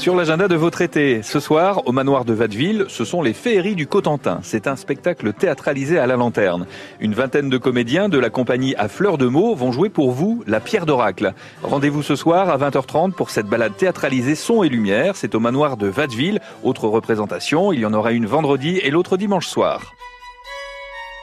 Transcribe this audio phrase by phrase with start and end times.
[0.00, 3.74] Sur l'agenda de votre été, ce soir, au manoir de Vatteville, ce sont les féeries
[3.74, 4.40] du Cotentin.
[4.42, 6.66] C'est un spectacle théâtralisé à la lanterne.
[7.00, 10.42] Une vingtaine de comédiens de la compagnie à fleur de mots vont jouer pour vous
[10.46, 11.34] la pierre d'oracle.
[11.62, 15.16] Rendez-vous ce soir à 20h30 pour cette balade théâtralisée son et lumière.
[15.16, 16.40] C'est au manoir de Vatteville.
[16.62, 19.92] Autre représentation, il y en aura une vendredi et l'autre dimanche soir.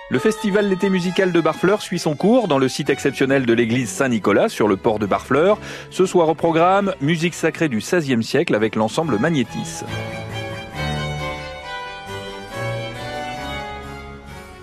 [0.09, 3.89] Le festival l'été musical de Barfleur suit son cours dans le site exceptionnel de l'église
[3.89, 5.57] Saint-Nicolas sur le port de Barfleur.
[5.89, 9.83] Ce soir au programme, musique sacrée du XVIe siècle avec l'ensemble Magnétis.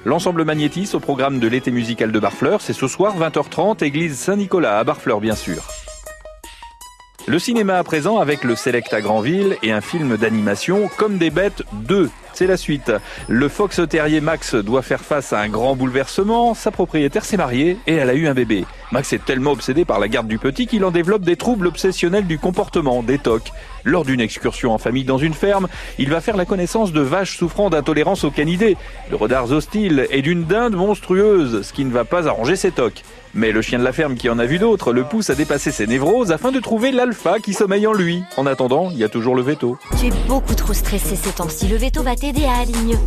[0.07, 4.79] L'ensemble Magnétis au programme de l'été musical de Barfleur, c'est ce soir 20h30, église Saint-Nicolas
[4.79, 5.63] à Barfleur bien sûr.
[7.27, 11.31] Le cinéma à présent avec le Select à Granville et un film d'animation comme des
[11.31, 12.93] bêtes 2 c'est la suite.
[13.29, 16.55] Le fox terrier Max doit faire face à un grand bouleversement.
[16.55, 18.65] Sa propriétaire s'est mariée et elle a eu un bébé.
[18.93, 22.27] Max est tellement obsédé par la garde du petit qu'il en développe des troubles obsessionnels
[22.27, 23.53] du comportement, des tocs.
[23.85, 27.37] Lors d'une excursion en famille dans une ferme, il va faire la connaissance de vaches
[27.37, 28.77] souffrant d'intolérance aux canidés,
[29.11, 33.03] de redards hostiles et d'une dinde monstrueuse, ce qui ne va pas arranger ses tocs.
[33.35, 35.73] Mais le chien de la ferme qui en a vu d'autres le pousse à dépasser
[35.73, 38.23] ses névroses afin de trouver l'alpha qui sommeille en lui.
[38.37, 39.77] En attendant, il y a toujours le veto.
[39.99, 41.67] Tu es beaucoup trop stressé ces temps-ci.
[41.69, 42.99] Le veto va t'aider à mieux.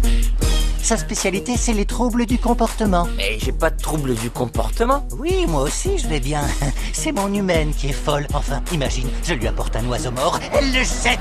[0.88, 3.10] Sa spécialité, c'est les troubles du comportement.
[3.18, 5.06] Mais j'ai pas de troubles du comportement.
[5.20, 6.40] Oui, moi aussi, je vais bien.
[6.94, 8.26] C'est mon humaine qui est folle.
[8.34, 11.20] Enfin, imagine, je lui apporte un oiseau mort, elle le jette.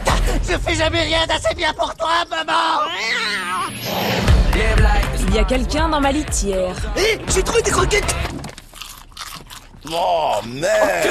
[0.48, 2.84] Je fais jamais rien d'assez bien pour toi, maman.
[5.26, 6.76] Il y a quelqu'un dans ma litière.
[6.96, 8.14] Hé, j'ai trouvé des croquettes.
[9.90, 11.08] Oh merde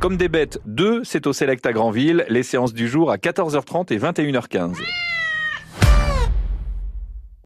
[0.00, 3.92] Comme des bêtes 2, c'est au Select à Granville, les séances du jour à 14h30
[3.92, 4.78] et 21h15.